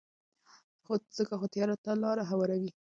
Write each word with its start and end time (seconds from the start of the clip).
ځکه 1.17 1.33
خو 1.39 1.45
تیارو 1.53 1.75
ته 1.83 1.91
لارې 2.03 2.23
هواروي. 2.31 2.71